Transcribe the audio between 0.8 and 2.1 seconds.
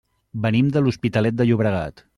l'Hospitalet de Llobregat.